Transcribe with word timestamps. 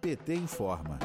PT 0.00 0.34
informa. 0.34 0.98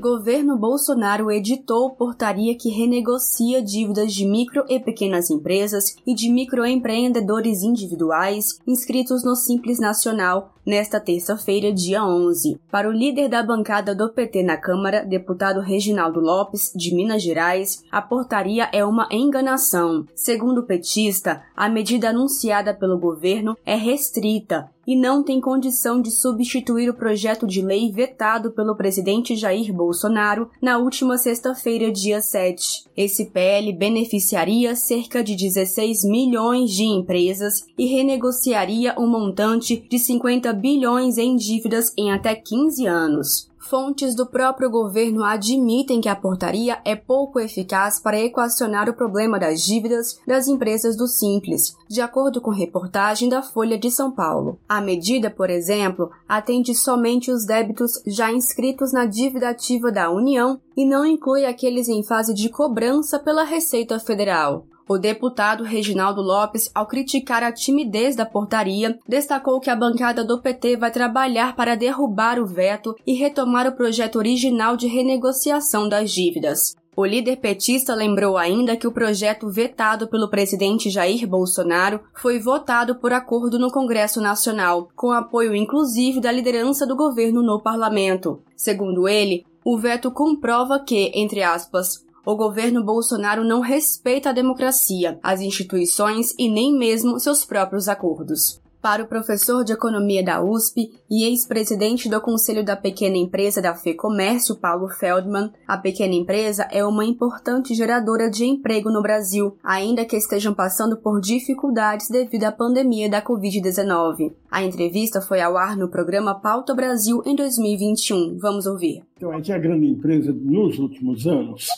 Governo 0.00 0.58
Bolsonaro 0.58 1.30
editou 1.30 1.90
portaria 1.92 2.54
que 2.54 2.68
renegocia 2.68 3.62
dívidas 3.62 4.12
de 4.12 4.26
micro 4.26 4.64
e 4.68 4.78
pequenas 4.78 5.30
empresas 5.30 5.96
e 6.06 6.14
de 6.14 6.28
microempreendedores 6.28 7.62
individuais 7.62 8.58
inscritos 8.66 9.24
no 9.24 9.34
Simples 9.34 9.78
Nacional 9.78 10.52
nesta 10.66 10.98
terça-feira, 10.98 11.72
dia 11.72 12.04
11. 12.04 12.60
Para 12.70 12.88
o 12.88 12.92
líder 12.92 13.28
da 13.28 13.42
bancada 13.42 13.94
do 13.94 14.10
PT 14.12 14.42
na 14.42 14.56
Câmara, 14.56 15.04
deputado 15.04 15.60
Reginaldo 15.60 16.20
Lopes, 16.20 16.72
de 16.74 16.94
Minas 16.94 17.22
Gerais, 17.22 17.82
a 17.90 18.02
portaria 18.02 18.68
é 18.72 18.84
uma 18.84 19.08
enganação. 19.10 20.06
Segundo 20.14 20.58
o 20.58 20.66
petista, 20.66 21.42
a 21.56 21.68
medida 21.68 22.10
anunciada 22.10 22.74
pelo 22.74 22.98
governo 22.98 23.56
é 23.64 23.74
restrita 23.74 24.70
e 24.86 24.96
não 24.96 25.22
tem 25.22 25.40
condição 25.40 26.00
de 26.00 26.10
substituir 26.10 26.88
o 26.88 26.94
projeto 26.94 27.46
de 27.46 27.62
lei 27.62 27.90
vetado 27.90 28.50
pelo 28.52 28.76
presidente 28.76 29.36
Jair 29.36 29.72
Bolsonaro 29.72 30.50
na 30.60 30.78
última 30.78 31.16
sexta-feira, 31.16 31.90
dia 31.90 32.20
7. 32.20 32.84
Esse 32.96 33.26
PL 33.26 33.72
beneficiaria 33.72 34.74
cerca 34.76 35.22
de 35.22 35.36
16 35.36 36.04
milhões 36.04 36.70
de 36.70 36.84
empresas 36.84 37.64
e 37.78 37.86
renegociaria 37.86 38.94
um 38.98 39.06
montante 39.06 39.84
de 39.88 39.98
50 39.98 40.52
bilhões 40.52 41.18
em 41.18 41.36
dívidas 41.36 41.92
em 41.96 42.12
até 42.12 42.34
15 42.34 42.86
anos. 42.86 43.53
Fontes 43.68 44.14
do 44.14 44.26
próprio 44.26 44.68
governo 44.68 45.24
admitem 45.24 45.98
que 45.98 46.08
a 46.08 46.14
portaria 46.14 46.80
é 46.84 46.94
pouco 46.94 47.40
eficaz 47.40 47.98
para 47.98 48.20
equacionar 48.20 48.90
o 48.90 48.94
problema 48.94 49.38
das 49.38 49.62
dívidas 49.62 50.20
das 50.26 50.46
empresas 50.46 50.94
do 50.96 51.06
Simples, 51.06 51.74
de 51.88 52.02
acordo 52.02 52.42
com 52.42 52.50
reportagem 52.50 53.26
da 53.26 53.40
Folha 53.40 53.78
de 53.78 53.90
São 53.90 54.10
Paulo. 54.10 54.58
A 54.68 54.82
medida, 54.82 55.30
por 55.30 55.48
exemplo, 55.48 56.10
atende 56.28 56.74
somente 56.74 57.30
os 57.30 57.46
débitos 57.46 58.02
já 58.06 58.30
inscritos 58.30 58.92
na 58.92 59.06
dívida 59.06 59.48
ativa 59.48 59.90
da 59.90 60.10
União 60.10 60.60
e 60.76 60.84
não 60.84 61.06
inclui 61.06 61.46
aqueles 61.46 61.88
em 61.88 62.04
fase 62.04 62.34
de 62.34 62.50
cobrança 62.50 63.18
pela 63.18 63.44
Receita 63.44 63.98
Federal. 63.98 64.66
O 64.86 64.98
deputado 64.98 65.64
Reginaldo 65.64 66.20
Lopes, 66.20 66.70
ao 66.74 66.86
criticar 66.86 67.42
a 67.42 67.50
timidez 67.50 68.14
da 68.14 68.26
portaria, 68.26 68.98
destacou 69.08 69.58
que 69.58 69.70
a 69.70 69.76
bancada 69.76 70.22
do 70.22 70.42
PT 70.42 70.76
vai 70.76 70.90
trabalhar 70.90 71.56
para 71.56 71.74
derrubar 71.74 72.38
o 72.38 72.46
veto 72.46 72.94
e 73.06 73.14
retomar 73.14 73.66
o 73.66 73.72
projeto 73.72 74.16
original 74.16 74.76
de 74.76 74.86
renegociação 74.86 75.88
das 75.88 76.10
dívidas. 76.10 76.76
O 76.96 77.04
líder 77.04 77.36
petista 77.36 77.94
lembrou 77.94 78.36
ainda 78.36 78.76
que 78.76 78.86
o 78.86 78.92
projeto 78.92 79.48
vetado 79.48 80.06
pelo 80.06 80.28
presidente 80.28 80.90
Jair 80.90 81.26
Bolsonaro 81.26 82.00
foi 82.12 82.38
votado 82.38 82.94
por 82.96 83.12
acordo 83.12 83.58
no 83.58 83.72
Congresso 83.72 84.20
Nacional, 84.20 84.88
com 84.94 85.10
apoio 85.10 85.56
inclusive 85.56 86.20
da 86.20 86.30
liderança 86.30 86.86
do 86.86 86.94
governo 86.94 87.42
no 87.42 87.60
parlamento. 87.60 88.42
Segundo 88.54 89.08
ele, 89.08 89.44
o 89.64 89.78
veto 89.78 90.10
comprova 90.12 90.78
que, 90.78 91.10
entre 91.14 91.42
aspas, 91.42 92.03
o 92.24 92.36
governo 92.36 92.84
Bolsonaro 92.84 93.44
não 93.44 93.60
respeita 93.60 94.30
a 94.30 94.32
democracia, 94.32 95.18
as 95.22 95.40
instituições 95.40 96.34
e 96.38 96.48
nem 96.48 96.76
mesmo 96.76 97.18
seus 97.20 97.44
próprios 97.44 97.88
acordos. 97.88 98.62
Para 98.84 99.02
o 99.02 99.06
professor 99.06 99.64
de 99.64 99.72
economia 99.72 100.22
da 100.22 100.44
USP 100.44 100.92
e 101.10 101.24
ex-presidente 101.24 102.06
do 102.06 102.20
Conselho 102.20 102.62
da 102.62 102.76
Pequena 102.76 103.16
Empresa 103.16 103.62
da 103.62 103.74
FEComércio, 103.74 104.56
Paulo 104.56 104.90
Feldman, 104.90 105.50
a 105.66 105.78
pequena 105.78 106.12
empresa 106.12 106.68
é 106.70 106.84
uma 106.84 107.02
importante 107.02 107.74
geradora 107.74 108.28
de 108.28 108.44
emprego 108.44 108.90
no 108.90 109.00
Brasil, 109.00 109.56
ainda 109.64 110.04
que 110.04 110.14
estejam 110.14 110.52
passando 110.52 110.98
por 110.98 111.18
dificuldades 111.18 112.10
devido 112.10 112.44
à 112.44 112.52
pandemia 112.52 113.08
da 113.08 113.22
Covid-19. 113.22 114.34
A 114.50 114.62
entrevista 114.62 115.22
foi 115.22 115.40
ao 115.40 115.56
ar 115.56 115.78
no 115.78 115.88
programa 115.88 116.34
Pauta 116.34 116.74
Brasil 116.74 117.22
em 117.24 117.34
2021. 117.34 118.36
Vamos 118.38 118.66
ouvir. 118.66 119.02
Então, 119.16 119.32
é 119.32 119.52
a 119.52 119.58
grande 119.58 119.86
empresa, 119.86 120.30
nos 120.30 120.78
últimos 120.78 121.26
anos, 121.26 121.68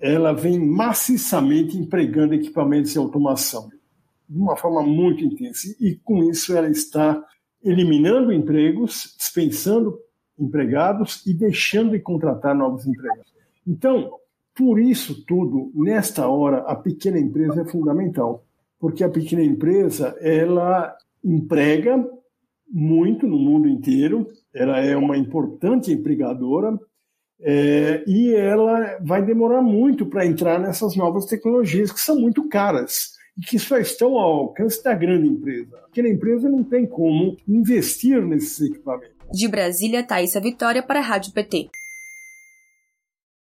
ela 0.00 0.32
vem 0.32 0.58
maciçamente 0.58 1.76
empregando 1.76 2.34
equipamentos 2.34 2.92
de 2.92 2.98
automação 2.98 3.68
de 4.28 4.38
uma 4.38 4.56
forma 4.56 4.82
muito 4.82 5.24
intensa 5.24 5.74
e 5.80 5.96
com 5.96 6.22
isso 6.24 6.54
ela 6.56 6.68
está 6.68 7.24
eliminando 7.64 8.32
empregos, 8.32 9.14
dispensando 9.16 9.98
empregados 10.38 11.24
e 11.26 11.32
deixando 11.32 11.92
de 11.92 12.00
contratar 12.00 12.54
novos 12.54 12.86
empregados. 12.86 13.32
Então, 13.66 14.12
por 14.54 14.78
isso 14.78 15.24
tudo, 15.24 15.72
nesta 15.74 16.28
hora, 16.28 16.58
a 16.58 16.76
pequena 16.76 17.18
empresa 17.18 17.62
é 17.62 17.64
fundamental, 17.64 18.44
porque 18.78 19.02
a 19.02 19.08
pequena 19.08 19.42
empresa 19.42 20.16
ela 20.20 20.94
emprega 21.24 22.06
muito 22.70 23.26
no 23.26 23.38
mundo 23.38 23.68
inteiro, 23.68 24.26
ela 24.52 24.78
é 24.78 24.96
uma 24.96 25.16
importante 25.16 25.90
empregadora, 25.90 26.78
é, 27.40 28.02
e 28.06 28.34
ela 28.34 28.98
vai 29.00 29.24
demorar 29.24 29.62
muito 29.62 30.06
para 30.06 30.26
entrar 30.26 30.58
nessas 30.58 30.96
novas 30.96 31.26
tecnologias 31.26 31.92
que 31.92 32.00
são 32.00 32.16
muito 32.16 32.48
caras 32.48 33.12
e 33.36 33.42
que 33.42 33.58
só 33.58 33.78
estão 33.78 34.18
ao 34.18 34.32
alcance 34.40 34.82
da 34.82 34.94
grande 34.94 35.28
empresa. 35.28 35.76
A 35.76 35.86
pequena 35.86 36.08
empresa 36.08 36.48
não 36.48 36.64
tem 36.64 36.86
como 36.86 37.36
investir 37.46 38.20
nesses 38.26 38.60
equipamentos. 38.68 39.16
De 39.32 39.46
Brasília, 39.46 40.02
Thaisa 40.02 40.40
Vitória 40.40 40.82
para 40.82 40.98
a 40.98 41.02
Rádio 41.02 41.32
PT. 41.32 41.68